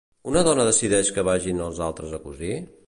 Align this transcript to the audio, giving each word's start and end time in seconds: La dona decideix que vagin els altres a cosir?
La 0.35 0.41
dona 0.47 0.65
decideix 0.69 1.11
que 1.19 1.27
vagin 1.29 1.63
els 1.67 1.85
altres 1.91 2.19
a 2.19 2.21
cosir? 2.27 2.55